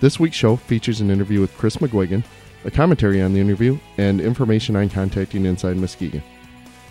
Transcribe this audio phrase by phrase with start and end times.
[0.00, 2.22] This week's show features an interview with Chris McGuigan,
[2.64, 6.22] a commentary on the interview, and information on contacting Inside Muskegon.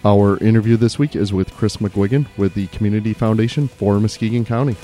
[0.03, 4.75] Our interview this week is with Chris McGuigan with the Community Foundation for Muskegon County.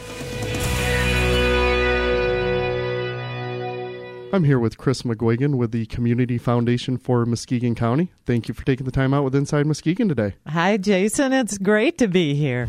[4.31, 8.09] I'm here with Chris McGuigan with the Community Foundation for Muskegon County.
[8.26, 10.36] Thank you for taking the time out with Inside Muskegon today.
[10.48, 11.34] Hi, Jason.
[11.34, 12.67] It's great to be here.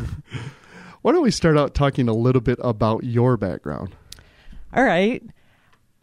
[1.01, 3.95] Why don't we start out talking a little bit about your background?
[4.73, 5.23] All right.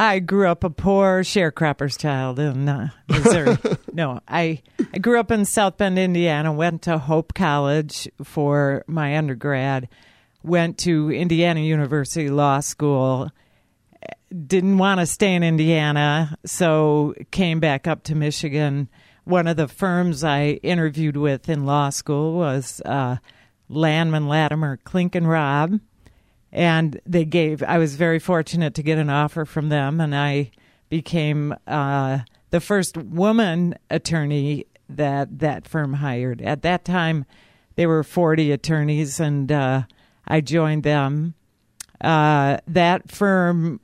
[0.03, 3.57] I grew up a poor sharecropper's child in uh, Missouri.
[3.93, 4.61] no, I
[4.93, 6.53] I grew up in South Bend, Indiana.
[6.53, 9.89] Went to Hope College for my undergrad.
[10.43, 13.31] Went to Indiana University Law School.
[14.29, 18.89] Didn't want to stay in Indiana, so came back up to Michigan.
[19.23, 23.19] One of the firms I interviewed with in law school was uh,
[23.69, 25.79] Landman, Latimer, Klink and Robb
[26.53, 30.51] and they gave i was very fortunate to get an offer from them and i
[30.93, 32.19] became uh,
[32.51, 36.43] the first woman attorney that that firm hired.
[36.43, 37.25] At that time
[37.77, 39.85] there were 40 attorneys and uh,
[40.29, 41.35] i joined them.
[41.99, 43.81] Uh, that firm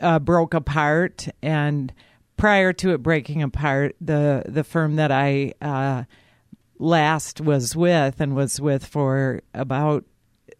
[0.00, 1.92] uh, broke apart and
[2.36, 6.02] prior to it breaking apart the the firm that i uh,
[6.80, 10.04] last was with and was with for about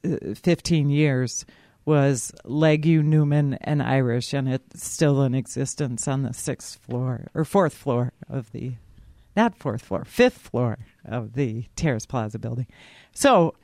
[0.02, 1.44] 15 years
[1.84, 7.44] was Legue, Newman, and Irish, and it's still in existence on the sixth floor or
[7.44, 8.74] fourth floor of the,
[9.36, 12.66] not fourth floor, fifth floor of the Terrace Plaza building.
[13.12, 13.54] So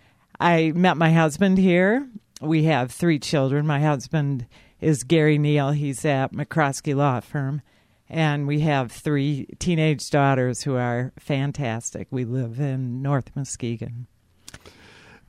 [0.41, 2.09] I met my husband here.
[2.41, 3.67] We have three children.
[3.67, 4.47] My husband
[4.81, 5.71] is Gary Neal.
[5.71, 7.63] He's at McCroskey Law Firm.
[8.11, 12.09] And we have three teenage daughters who are fantastic.
[12.11, 14.07] We live in North Muskegon.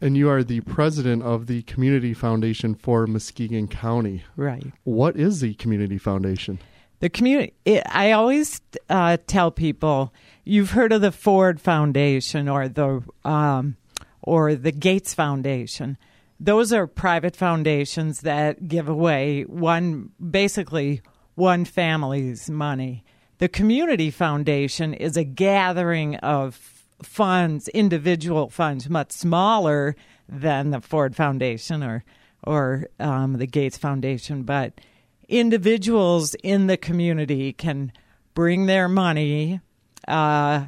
[0.01, 4.23] And you are the president of the Community Foundation for Muskegon County.
[4.37, 4.71] Right.
[4.83, 6.59] What is the Community Foundation?
[6.99, 7.53] The community.
[7.65, 13.77] It, I always uh, tell people you've heard of the Ford Foundation or the um,
[14.21, 15.97] or the Gates Foundation.
[16.41, 21.01] Those are private foundations that give away one basically
[21.35, 23.03] one family's money.
[23.37, 29.95] The Community Foundation is a gathering of funds, individual funds, much smaller
[30.27, 32.03] than the Ford Foundation or
[32.43, 34.73] or um, the Gates Foundation, but
[35.27, 37.91] individuals in the community can
[38.33, 39.59] bring their money,
[40.07, 40.67] uh,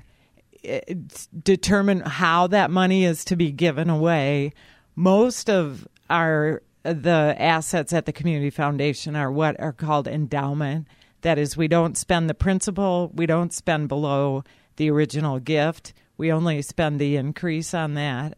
[1.44, 4.52] determine how that money is to be given away.
[4.96, 10.88] Most of our the assets at the community foundation are what are called endowment.
[11.22, 14.44] That is, we don't spend the principal, we don't spend below
[14.78, 18.38] the original gift we only spend the increase on that,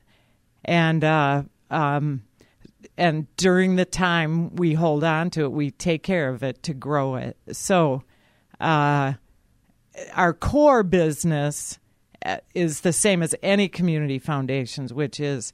[0.63, 2.23] and uh, um,
[2.97, 6.73] and during the time we hold on to it, we take care of it to
[6.73, 7.35] grow it.
[7.51, 8.03] So,
[8.61, 9.13] uh,
[10.13, 11.77] our core business
[12.25, 15.51] uh, is the same as any community foundations, which is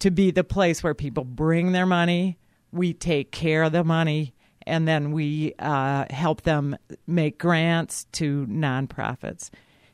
[0.00, 2.38] to be the place where people bring their money,
[2.72, 4.34] we take care of the money,
[4.66, 9.50] and then we uh, help them make grants to nonprofits.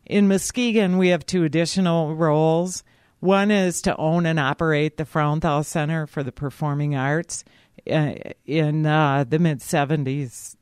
[0.06, 2.84] In Muskegon, we have two additional roles.
[3.20, 7.42] One is to own and operate the Frauenthal Center for the Performing Arts.
[7.90, 8.12] Uh,
[8.44, 10.56] in uh, the mid 70s,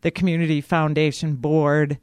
[0.00, 1.98] the Community Foundation Board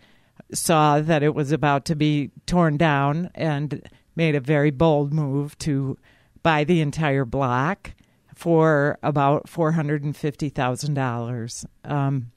[0.52, 5.58] saw that it was about to be torn down and made a very bold move
[5.60, 5.98] to
[6.44, 7.96] buy the entire block
[8.36, 11.66] for about $450,000.
[11.86, 12.32] Um,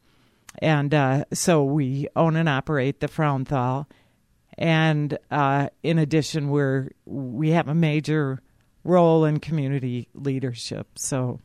[0.58, 3.84] and uh, so we own and operate the Frauenthal
[4.58, 8.40] and uh, in addition, we're we have a major
[8.84, 10.98] role in community leadership.
[10.98, 11.40] So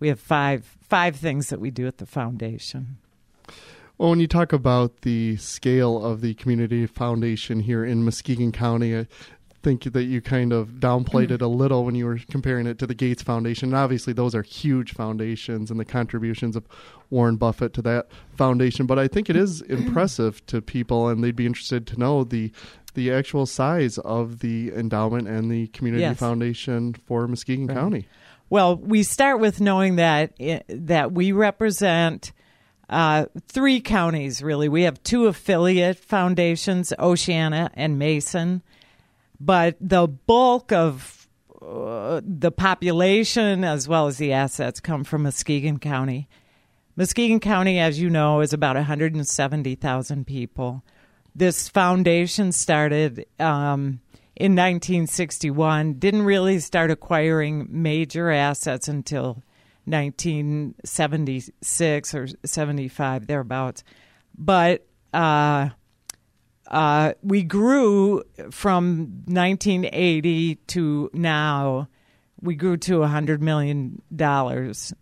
[0.00, 2.98] we have five five things that we do at the foundation.
[3.96, 9.08] Well, when you talk about the scale of the community foundation here in Muskegon County,
[9.62, 12.86] think that you kind of downplayed it a little when you were comparing it to
[12.86, 13.70] the Gates Foundation.
[13.70, 16.66] And obviously, those are huge foundations and the contributions of
[17.10, 18.86] Warren Buffett to that foundation.
[18.86, 22.52] But I think it is impressive to people, and they'd be interested to know the
[22.94, 26.18] the actual size of the endowment and the community yes.
[26.18, 27.76] foundation for Muskegon right.
[27.76, 28.08] County.
[28.50, 30.32] Well, we start with knowing that
[30.68, 32.32] that we represent
[32.88, 34.68] uh, three counties, really.
[34.68, 38.62] We have two affiliate foundations, Oceana and Mason,
[39.40, 41.28] but the bulk of
[41.60, 46.28] uh, the population as well as the assets come from Muskegon County.
[46.96, 50.84] Muskegon County, as you know, is about 170,000 people.
[51.34, 54.00] This foundation started um,
[54.34, 59.42] in 1961, didn't really start acquiring major assets until
[59.84, 63.84] 1976 or 75, thereabouts.
[64.36, 65.68] But uh,
[66.68, 71.88] uh, we grew from 1980 to now.
[72.40, 74.00] We grew to $100 million,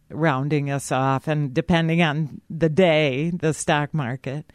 [0.09, 4.51] rounding us off, and depending on the day, the stock market.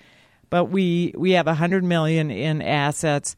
[0.49, 3.35] But we, we have 100 million in assets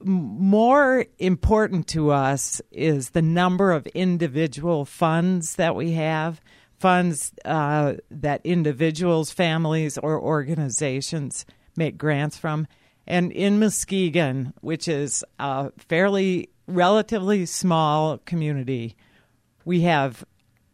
[0.00, 6.40] more important to us is the number of individual funds that we have,
[6.78, 11.46] funds uh, that individuals, families, or organizations
[11.76, 12.66] make grants from.
[13.06, 18.96] And in Muskegon, which is a fairly relatively small community,
[19.64, 20.24] we have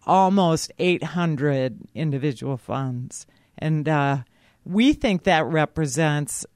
[0.06, 3.26] almost 800 individual funds.
[3.58, 4.18] And uh,
[4.64, 6.46] we think that represents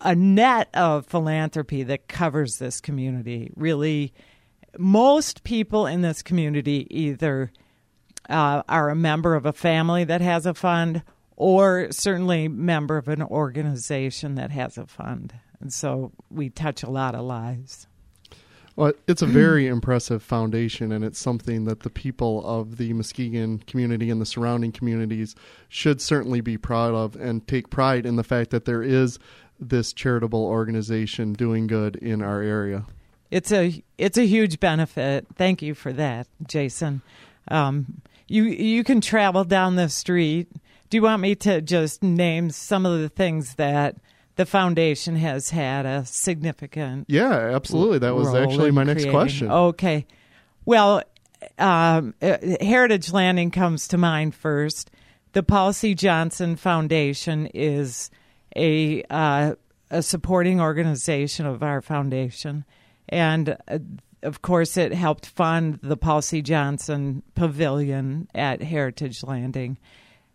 [0.00, 3.50] a net of philanthropy that covers this community.
[3.54, 4.12] Really,
[4.78, 7.52] most people in this community either
[8.28, 11.02] uh, are a member of a family that has a fund
[11.40, 15.32] or certainly member of an organization that has a fund.
[15.58, 17.86] And so we touch a lot of lives.
[18.76, 23.60] Well, it's a very impressive foundation, and it's something that the people of the Muskegon
[23.60, 25.34] community and the surrounding communities
[25.70, 29.18] should certainly be proud of and take pride in the fact that there is
[29.58, 32.84] this charitable organization doing good in our area.
[33.30, 35.26] It's a it's a huge benefit.
[35.36, 37.00] Thank you for that, Jason.
[37.48, 40.48] Um, you you can travel down the street.
[40.90, 43.96] Do you want me to just name some of the things that
[44.34, 47.06] the foundation has had a significant?
[47.08, 48.00] Yeah, absolutely.
[48.00, 49.50] That was actually my next question.
[49.50, 50.04] Okay.
[50.64, 51.02] Well,
[51.58, 54.90] um, uh, Heritage Landing comes to mind first.
[55.32, 55.94] The Paul C.
[55.94, 58.10] Johnson Foundation is
[58.56, 59.54] a uh,
[59.92, 62.64] a supporting organization of our foundation,
[63.08, 63.78] and uh,
[64.24, 66.42] of course, it helped fund the Paul C.
[66.42, 69.78] Johnson Pavilion at Heritage Landing.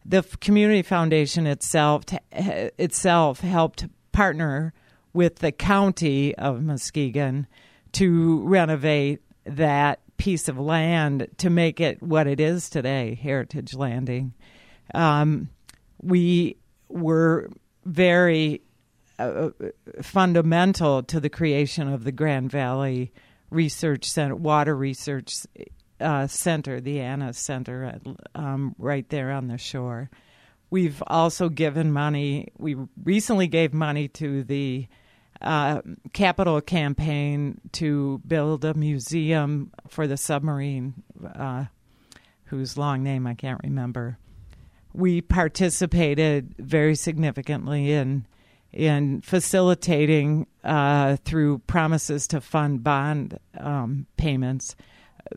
[0.06, 4.74] The Community Foundation itself itself helped partner
[5.13, 7.48] with the county of Muskegon
[7.94, 14.34] to renovate that piece of land to make it what it is today, Heritage Landing.
[14.94, 15.50] Um,
[16.02, 16.58] we
[16.90, 17.50] were
[17.86, 18.62] very
[19.18, 23.12] uh, uh, fundamental to the creation of the Grand Valley
[23.50, 25.36] Research Center, Water Research
[26.00, 28.02] uh, Center, the Annis Center, at,
[28.36, 30.10] um, right there on the shore.
[30.70, 32.50] We've also given money.
[32.58, 34.88] We recently gave money to the
[35.42, 35.82] uh,
[36.14, 40.96] capital campaign to build a museum for the submarine,
[41.36, 41.66] uh,
[42.46, 44.18] whose long name I can't remember
[44.96, 48.26] we participated very significantly in
[48.72, 54.76] in facilitating uh, through promises to fund bond um, payments,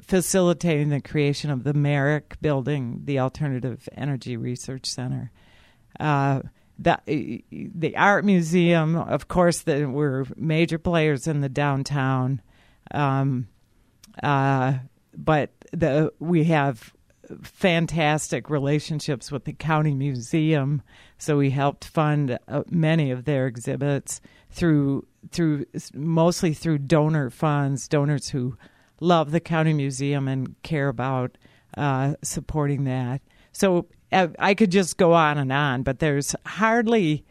[0.03, 5.31] facilitating the creation of the MAREC Building, the Alternative Energy Research Center.
[5.99, 6.43] Uh,
[6.79, 12.41] the, the art museum, of course, that we're major players in the downtown,
[12.93, 13.49] um,
[14.23, 14.75] uh,
[15.17, 16.95] but the we have
[17.43, 20.83] fantastic relationships with the county museum,
[21.19, 27.89] so we helped fund uh, many of their exhibits through through mostly through donor funds,
[27.89, 28.57] donors who
[29.01, 31.37] love the county museum and care about
[31.77, 33.21] uh, supporting that.
[33.53, 37.25] So uh, I could just go on and on, but there's hardly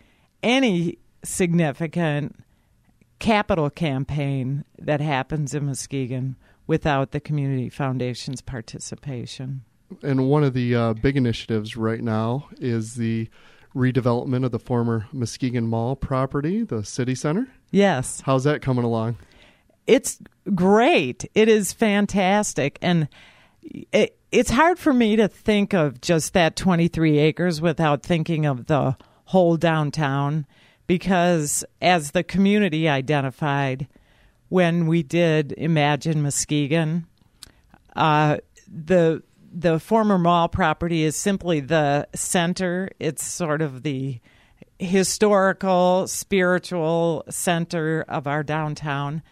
[0.43, 2.43] any significant
[3.19, 6.35] capital campaign that happens in Muskegon
[6.67, 9.63] without the community foundation's participation
[10.03, 13.29] and one of the uh, big initiatives right now is the
[13.75, 17.47] redevelopment of the former Muskegon Mall property, the city center.
[17.71, 18.21] Yes.
[18.25, 19.17] How's that coming along?
[19.87, 20.19] It's
[20.53, 21.25] great.
[21.33, 22.77] It is fantastic.
[22.81, 23.07] And
[23.63, 28.67] it, it's hard for me to think of just that 23 acres without thinking of
[28.67, 30.45] the whole downtown
[30.85, 33.87] because, as the community identified
[34.49, 37.05] when we did Imagine Muskegon,
[37.95, 39.23] uh, the
[39.59, 42.89] the former mall property is simply the center.
[42.99, 44.19] It's sort of the
[44.77, 49.23] historical, spiritual center of our downtown,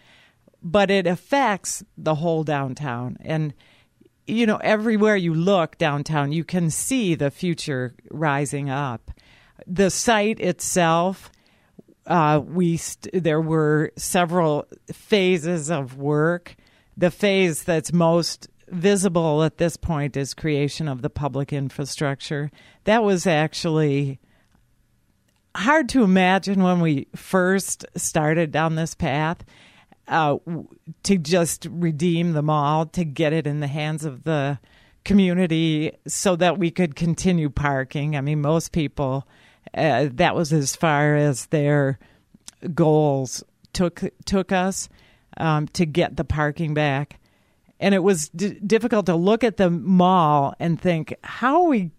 [0.62, 3.16] but it affects the whole downtown.
[3.20, 3.54] And,
[4.26, 9.10] you know, everywhere you look downtown, you can see the future rising up.
[9.66, 11.30] the site itself,
[12.06, 16.56] uh, we st- there were several phases of work.
[16.96, 22.50] The phase that's most visible at this point is creation of the public infrastructure.
[22.84, 24.18] That was actually
[25.54, 29.44] hard to imagine when we first started down this path
[30.08, 30.36] uh,
[31.02, 34.58] to just redeem the mall, to get it in the hands of the
[35.04, 38.16] community so that we could continue parking.
[38.16, 39.26] I mean, most people,
[39.74, 41.98] uh, that was as far as their
[42.74, 44.88] goals took took us
[45.36, 47.20] um, to get the parking back.
[47.78, 51.90] And it was d- difficult to look at the mall and think, how are we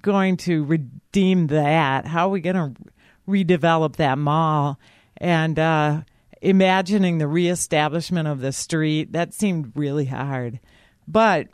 [0.00, 2.06] going to redeem that?
[2.06, 2.82] How are we going to
[3.26, 4.78] redevelop that mall?
[5.16, 6.02] And uh,
[6.40, 10.60] imagining the reestablishment of the street that seemed really hard.
[11.08, 11.48] But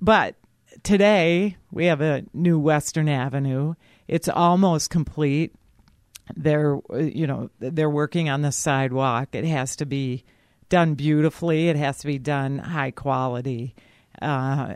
[0.00, 0.36] but
[0.82, 3.74] today we have a new Western Avenue.
[4.06, 5.54] It's almost complete.
[6.36, 9.28] They're you know they're working on the sidewalk.
[9.32, 10.24] It has to be
[10.68, 11.68] done beautifully.
[11.68, 13.74] It has to be done high quality.
[14.20, 14.74] Uh,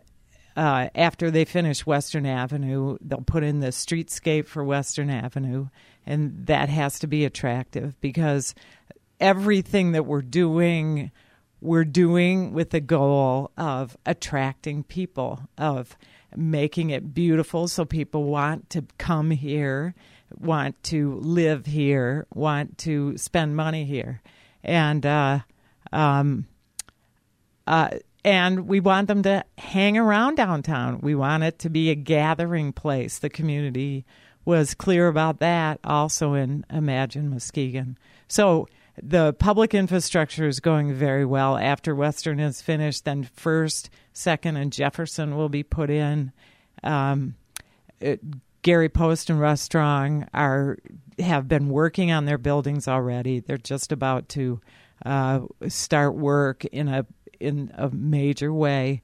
[0.57, 5.69] uh, after they finish Western Avenue, they'll put in the streetscape for Western Avenue,
[6.05, 8.57] and that has to be attractive because
[9.21, 11.11] everything that we're doing,
[11.61, 15.97] we're doing with the goal of attracting people, of
[16.37, 19.95] making it beautiful so people want to come here,
[20.37, 24.21] want to live here, want to spend money here.
[24.63, 25.41] And, uh,
[25.93, 26.47] um,
[27.67, 27.91] uh,
[28.25, 31.01] and we want them to hang around downtown.
[31.01, 33.19] We want it to be a gathering place.
[33.19, 34.05] The community
[34.45, 37.97] was clear about that also in Imagine Muskegon.
[38.27, 38.67] So
[39.03, 41.57] the public infrastructure is going very well.
[41.57, 46.33] After Western is finished, then First, Second, and Jefferson will be put in.
[46.83, 47.35] Um,
[48.01, 48.21] it,
[48.63, 50.79] Gary Post and Russ Strong are
[51.19, 53.41] have been working on their buildings already.
[53.41, 54.61] They're just about to
[55.05, 57.07] uh, start work in a
[57.41, 59.03] in a major way.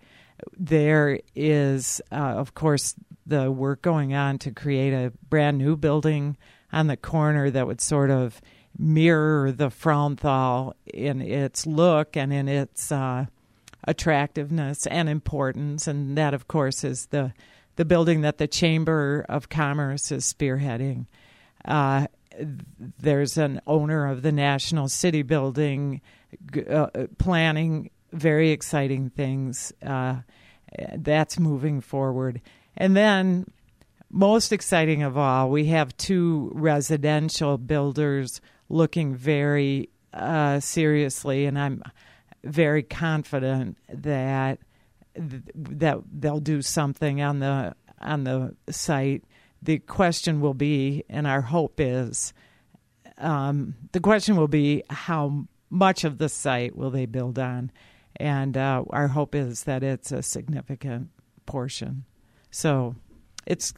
[0.57, 2.95] There is, uh, of course,
[3.27, 6.37] the work going on to create a brand new building
[6.73, 8.41] on the corner that would sort of
[8.79, 13.27] mirror the Frauenthal in its look and in its uh,
[13.85, 15.87] attractiveness and importance.
[15.87, 17.33] And that, of course, is the
[17.77, 21.07] the building that the Chamber of Commerce is spearheading.
[21.65, 22.07] Uh,
[23.01, 26.01] there's an owner of the National City Building
[26.71, 26.87] uh,
[27.19, 29.73] planning very exciting things.
[29.85, 30.19] Uh,
[30.97, 32.41] that's moving forward.
[32.77, 33.47] And then,
[34.11, 38.41] most exciting of all, we have two residential builders
[38.75, 41.83] looking very uh, seriously, and I'm
[42.43, 44.59] very confident that
[45.17, 49.25] that they'll do something on the on the site.
[49.63, 52.35] The question will be, and our hope is,
[53.17, 57.71] um, the question will be how much of the site will they build on,
[58.17, 61.09] and uh, our hope is that it's a significant
[61.47, 62.05] portion.
[62.51, 62.97] So,
[63.47, 63.73] it's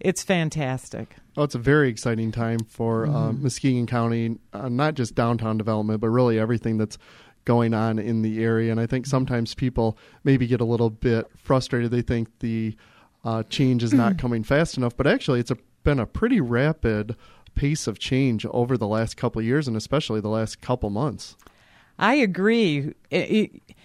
[0.00, 1.16] it's fantastic.
[1.36, 3.16] Oh, it's a very exciting time for uh, mm-hmm.
[3.16, 6.98] uh, Muskegon County, uh, not just downtown development, but really everything that's
[7.44, 8.70] going on in the area.
[8.70, 11.90] And I think sometimes people maybe get a little bit frustrated.
[11.90, 12.76] They think the
[13.24, 17.16] uh, change is not coming fast enough, but actually, it's a, been a pretty rapid
[17.54, 21.36] pace of change over the last couple years, and especially the last couple months.
[21.98, 22.94] I agree.
[23.10, 23.76] It, it,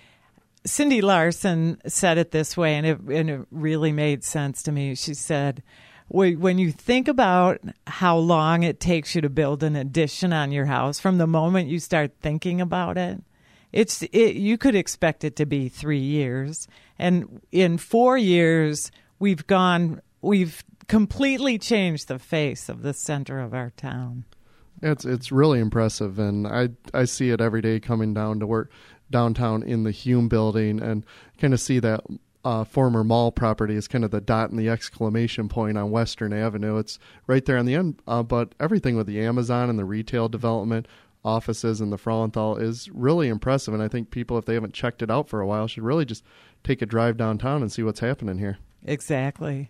[0.65, 4.95] Cindy Larsen said it this way, and it, and it really made sense to me.
[4.95, 5.63] She said,
[6.09, 10.65] when you think about how long it takes you to build an addition on your
[10.65, 13.21] house from the moment you start thinking about it
[13.71, 16.67] it's it, you could expect it to be 3 years.
[16.97, 23.53] And in 4 years we've gone we've completely changed the face of the center of
[23.53, 24.25] our town.
[24.81, 28.71] It's it's really impressive and I I see it every day coming down to work
[29.11, 31.05] downtown in the Hume building and
[31.39, 32.01] kind of see that
[32.43, 36.31] uh, former mall property is kind of the dot and the exclamation point on Western
[36.31, 36.77] Avenue.
[36.77, 40.29] It's right there on the end, uh, but everything with the Amazon and the retail
[40.29, 40.87] development,
[41.23, 43.73] offices, and the Frauenthal is really impressive.
[43.73, 46.05] And I think people, if they haven't checked it out for a while, should really
[46.05, 46.23] just
[46.63, 48.57] take a drive downtown and see what's happening here.
[48.85, 49.69] Exactly.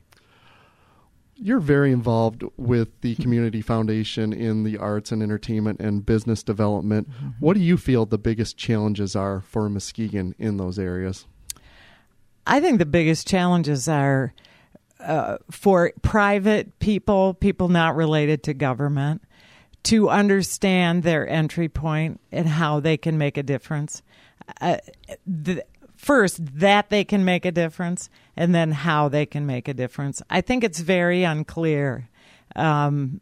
[1.42, 7.10] You're very involved with the Community Foundation in the arts and entertainment and business development.
[7.10, 7.30] Mm-hmm.
[7.40, 11.26] What do you feel the biggest challenges are for Muskegon in those areas?
[12.50, 14.34] I think the biggest challenges are
[15.00, 19.22] uh, for private people, people not related to government,
[19.84, 24.02] to understand their entry point and how they can make a difference.
[24.60, 24.78] Uh,
[25.26, 25.64] the,
[25.96, 30.22] first, that they can make a difference, and then how they can make a difference.
[30.30, 32.10] I think it's very unclear.
[32.56, 33.22] um,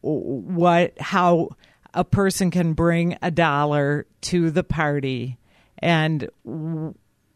[0.00, 1.50] what how
[1.94, 5.38] a person can bring a dollar to the party
[5.78, 6.28] and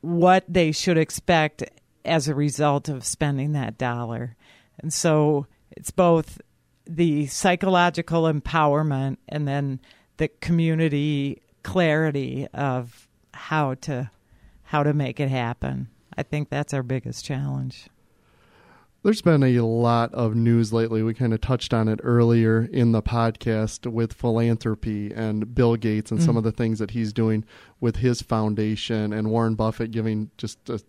[0.03, 1.65] what they should expect
[2.05, 4.37] as a result of spending that dollar.
[4.79, 6.41] And so it's both
[6.87, 9.81] the psychological empowerment and then
[10.17, 14.11] the community clarity of how to
[14.65, 15.89] how to make it happen.
[16.17, 17.89] I think that's our biggest challenge.
[19.03, 21.03] There's been a lot of news lately.
[21.03, 26.13] We kind of touched on it earlier in the podcast with philanthropy and Bill Gates
[26.13, 26.25] and mm.
[26.25, 27.45] some of the things that he's doing
[27.81, 30.81] with his foundation and Warren Buffett giving just a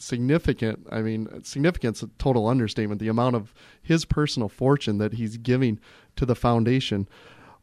[0.00, 5.36] significant, I mean, significance a total understatement, the amount of his personal fortune that he's
[5.36, 5.78] giving
[6.16, 7.08] to the foundation.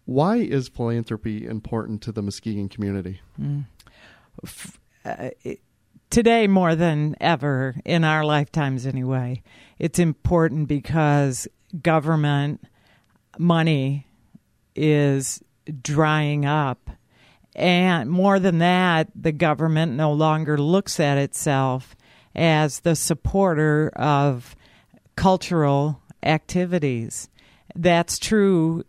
[0.06, 3.20] Why is philanthropy important to the Muskegon community?
[3.40, 3.66] Mm.
[5.04, 5.60] Uh, it,
[6.10, 9.42] today more than ever in our lifetimes anyway.
[9.80, 11.48] It's important because
[11.82, 12.64] government
[13.38, 14.08] money
[14.76, 15.44] is
[15.82, 16.90] drying up.
[17.56, 21.96] And more than that the government no longer looks at itself
[22.36, 24.56] as the supporter of
[25.16, 27.30] cultural activities.
[27.76, 28.84] That's true.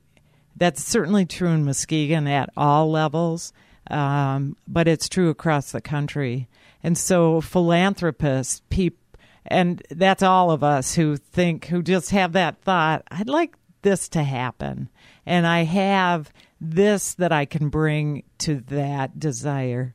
[0.56, 3.52] That's certainly true in muskegon at all levels
[3.90, 6.48] um, but it's true across the country
[6.82, 8.98] and so philanthropists, people,
[9.46, 14.08] and that's all of us who think, who just have that thought, I'd like this
[14.10, 14.88] to happen.
[15.24, 19.94] And I have this that I can bring to that desire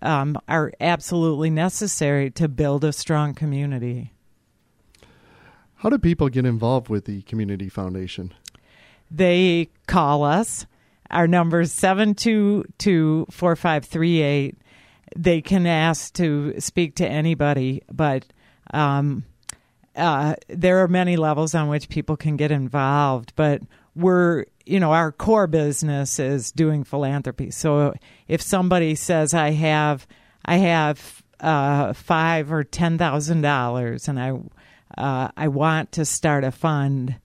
[0.00, 4.12] um, are absolutely necessary to build a strong community.
[5.76, 8.32] How do people get involved with the Community Foundation?
[9.10, 10.66] They call us.
[11.12, 14.56] Our number is 722 4538
[15.16, 18.24] they can ask to speak to anybody, but
[18.72, 19.24] um,
[19.96, 23.32] uh, there are many levels on which people can get involved.
[23.36, 23.62] But
[23.94, 27.50] we're, you know, our core business is doing philanthropy.
[27.50, 27.94] So
[28.28, 30.06] if somebody says, "I have,
[30.44, 34.32] I have uh, five or ten thousand dollars, and I,
[34.96, 37.16] uh, I want to start a fund,"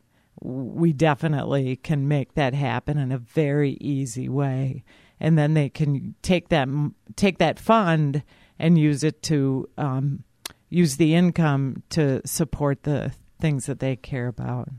[0.42, 4.84] we definitely can make that happen in a very easy way
[5.20, 6.68] and then they can take that
[7.16, 8.24] take that fund
[8.60, 10.24] and use it to um,
[10.70, 14.70] use the income to support the things that they care about.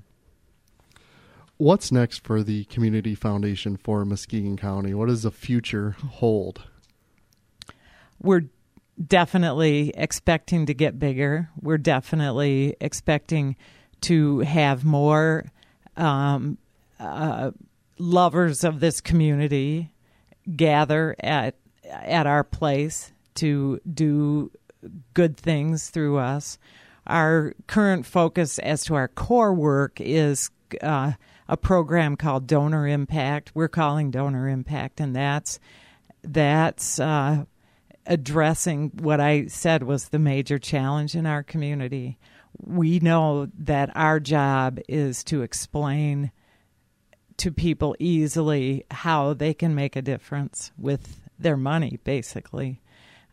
[1.56, 4.94] What's next for the Community Foundation for Muskegon County?
[4.94, 6.62] What does the future hold?
[8.20, 8.44] We're
[9.04, 11.50] definitely expecting to get bigger.
[11.60, 13.56] We're definitely expecting
[14.02, 15.44] to have more
[15.96, 16.58] um,
[17.00, 17.50] uh,
[17.98, 19.90] lovers of this community
[20.56, 21.56] gather at
[21.90, 24.50] at our place to do
[25.14, 26.58] good things through us.
[27.06, 30.50] Our current focus as to our core work is
[30.82, 31.12] uh,
[31.48, 33.52] a program called Donor Impact.
[33.54, 35.58] We're calling Donor Impact, and that's
[36.22, 37.44] that's uh,
[38.06, 42.18] addressing what I said was the major challenge in our community.
[42.64, 46.32] We know that our job is to explain
[47.38, 52.80] to people easily how they can make a difference with their money, basically.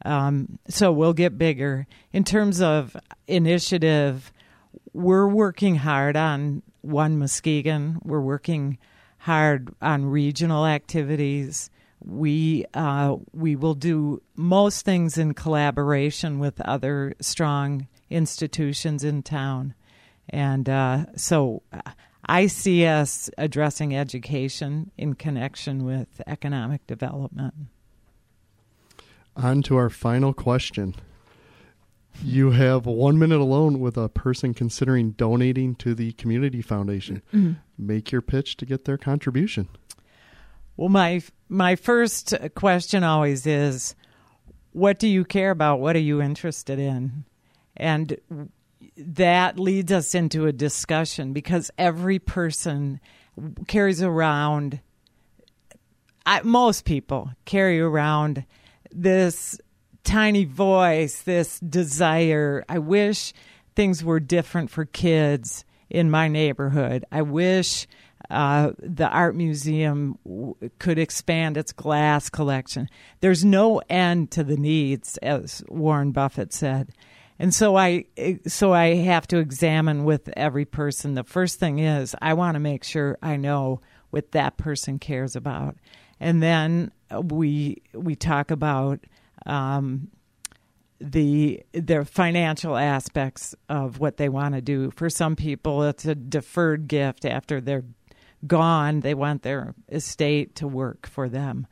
[0.05, 1.87] Um, so we'll get bigger.
[2.13, 2.95] In terms of
[3.27, 4.31] initiative,
[4.93, 7.99] we're working hard on One Muskegon.
[8.03, 8.77] We're working
[9.17, 11.71] hard on regional activities.
[12.03, 19.73] We uh, we will do most things in collaboration with other strong institutions in town,
[20.29, 21.61] and uh, so
[22.25, 27.53] I see us addressing education in connection with economic development.
[29.35, 30.95] On to our final question.
[32.23, 37.21] You have one minute alone with a person considering donating to the Community Foundation.
[37.33, 37.53] Mm-hmm.
[37.77, 39.67] Make your pitch to get their contribution.
[40.77, 43.95] Well, my my first question always is,
[44.71, 45.79] what do you care about?
[45.79, 47.25] What are you interested in?
[47.77, 48.49] And
[48.97, 52.99] that leads us into a discussion because every person
[53.67, 54.79] carries around,
[56.25, 58.45] I, most people carry around
[58.91, 59.59] this
[60.03, 62.63] tiny voice, this desire.
[62.69, 63.33] I wish
[63.75, 67.05] things were different for kids in my neighborhood.
[67.11, 67.87] I wish
[68.29, 72.89] uh, the art museum w- could expand its glass collection.
[73.19, 76.91] There's no end to the needs, as Warren Buffett said.
[77.37, 78.05] And so I
[78.47, 81.15] so I have to examine with every person.
[81.15, 85.35] The first thing is I want to make sure I know what that person cares
[85.35, 85.75] about,
[86.19, 88.99] and then we we talk about
[89.45, 90.09] um,
[90.99, 94.91] the the financial aspects of what they want to do.
[94.91, 97.85] For some people, it's a deferred gift after they're
[98.47, 99.01] gone.
[99.01, 101.67] They want their estate to work for them.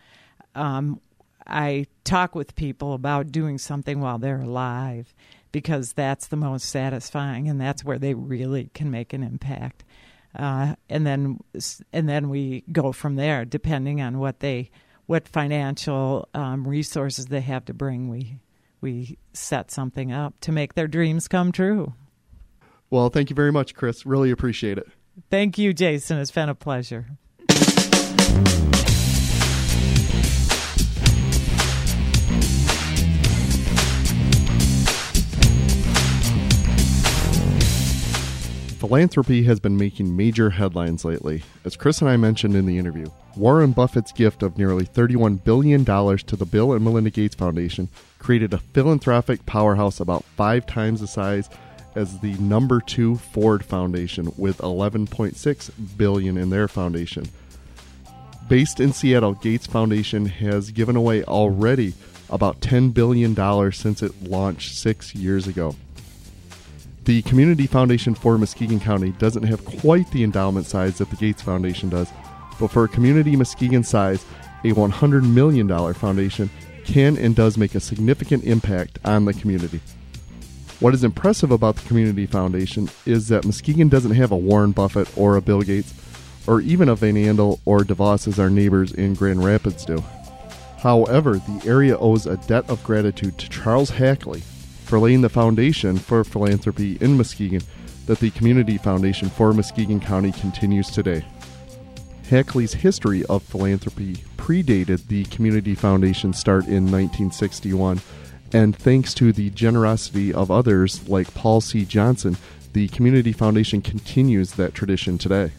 [0.55, 0.99] Um,
[1.47, 5.13] I talk with people about doing something while they're alive
[5.53, 9.85] because that's the most satisfying and that's where they really can make an impact.
[10.35, 11.39] Uh, and then
[11.93, 14.69] and then we go from there, depending on what they
[15.05, 18.09] what financial um, resources they have to bring.
[18.09, 18.39] We
[18.81, 21.93] we set something up to make their dreams come true.
[22.89, 24.05] Well, thank you very much, Chris.
[24.05, 24.87] Really appreciate it.
[25.29, 26.17] Thank you, Jason.
[26.17, 27.05] It's been a pleasure.
[38.93, 41.41] Philanthropy has been making major headlines lately.
[41.65, 45.83] As Chris and I mentioned in the interview, Warren Buffett's gift of nearly $31 billion
[45.83, 51.07] to the Bill and Melinda Gates Foundation created a philanthropic powerhouse about five times the
[51.07, 51.49] size
[51.95, 57.27] as the number two Ford Foundation with 11.6 billion in their foundation.
[58.47, 61.95] Based in Seattle, Gates Foundation has given away already
[62.29, 65.75] about $10 billion since it launched six years ago.
[67.05, 71.41] The Community Foundation for Muskegon County doesn't have quite the endowment size that the Gates
[71.41, 72.09] Foundation does,
[72.57, 74.23] but for a community Muskegon size,
[74.63, 76.49] a $100 million foundation
[76.85, 79.81] can and does make a significant impact on the community.
[80.79, 85.09] What is impressive about the Community Foundation is that Muskegon doesn't have a Warren Buffett
[85.17, 85.93] or a Bill Gates,
[86.47, 90.01] or even a Van Andel or DeVos as our neighbors in Grand Rapids do.
[90.77, 94.41] However, the area owes a debt of gratitude to Charles Hackley,
[94.93, 97.63] for laying the foundation for philanthropy in Muskegon
[98.05, 101.25] that the Community Foundation for Muskegon County continues today.
[102.29, 108.01] Hackley's history of philanthropy predated the Community Foundation start in 1961,
[108.53, 111.85] and thanks to the generosity of others like Paul C.
[111.85, 112.37] Johnson,
[112.73, 115.53] the Community Foundation continues that tradition today.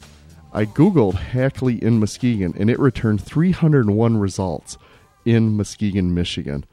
[0.53, 4.79] I googled Hackley in Muskegon and it returned 301 results
[5.25, 6.65] in Muskegon, Michigan.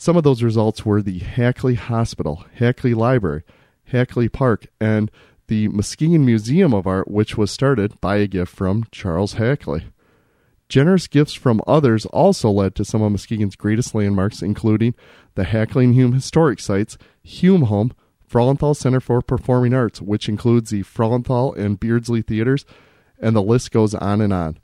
[0.00, 3.42] Some of those results were the Hackley Hospital, Hackley Library,
[3.86, 5.10] Hackley Park, and
[5.48, 9.86] the Muskegon Museum of Art, which was started by a gift from Charles Hackley.
[10.68, 14.94] Generous gifts from others also led to some of Muskegon's greatest landmarks, including
[15.34, 17.92] the Hackley and Hume Historic Sites, Hume Home,
[18.30, 22.64] Frauenthal Center for Performing Arts, which includes the Frauenthal and Beardsley Theaters,
[23.18, 24.60] and the list goes on and on.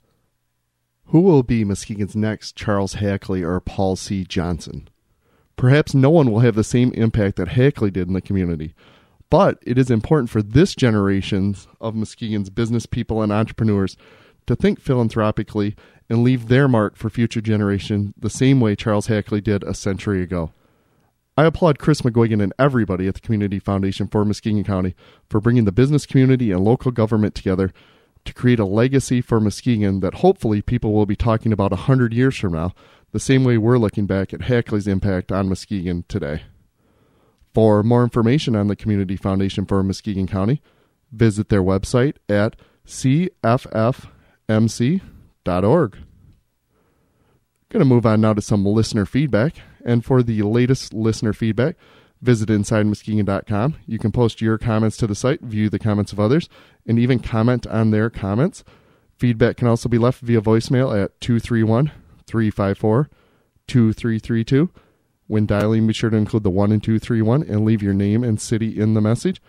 [1.07, 4.23] Who will be Muskegon's next Charles Hackley or Paul C.
[4.23, 4.87] Johnson?
[5.57, 8.73] Perhaps no one will have the same impact that Hackley did in the community.
[9.29, 13.97] But it is important for this generation of Muskegon's business people and entrepreneurs
[14.47, 15.75] to think philanthropically
[16.09, 20.21] and leave their mark for future generations the same way Charles Hackley did a century
[20.21, 20.51] ago.
[21.37, 24.95] I applaud Chris McGuigan and everybody at the Community Foundation for Muskegon County
[25.29, 27.73] for bringing the business community and local government together
[28.23, 32.13] to create a legacy for Muskegon that hopefully people will be talking about a hundred
[32.13, 32.73] years from now
[33.15, 36.43] the same way we're looking back at Hackley's impact on Muskegon today.
[37.53, 40.61] For more information on the Community Foundation for Muskegon County,
[41.13, 43.39] visit their website at cffmc.org.
[47.69, 49.55] Going to move on now to some listener feedback.
[49.85, 51.77] And for the latest listener feedback,
[52.21, 53.77] visit InsideMuskegon.com.
[53.85, 56.49] You can post your comments to the site, view the comments of others,
[56.85, 58.65] and even comment on their comments.
[59.17, 61.93] Feedback can also be left via voicemail at 231
[62.27, 63.09] 354
[63.67, 64.69] 2332.
[65.27, 68.39] When dialing, be sure to include the 1 and 231 and leave your name and
[68.39, 69.41] city in the message.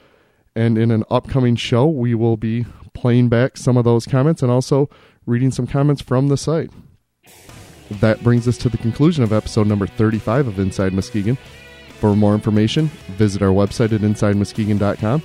[0.54, 4.50] And in an upcoming show, we will be playing back some of those comments and
[4.50, 4.88] also
[5.26, 6.70] reading some comments from the site.
[7.90, 11.36] That brings us to the conclusion of episode number 35 of Inside Muskegon.
[12.00, 12.86] For more information,
[13.16, 15.22] visit our website at InsideMuskegon.com.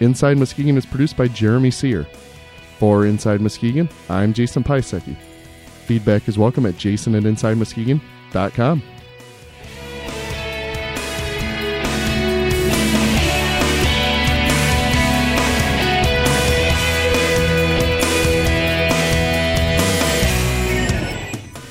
[0.00, 2.06] Inside Muskegon is produced by Jeremy Sear.
[2.78, 5.16] For Inside Muskegon, I'm Jason Pisecki.
[5.82, 8.82] Feedback is welcome at jason at insidemuskegon.com.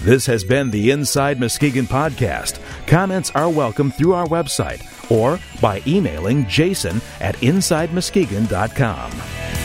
[0.02, 2.60] This has been the Inside Muskegon podcast.
[2.88, 9.61] Comments are welcome through our website or by emailing jason at insidemuskegon.com.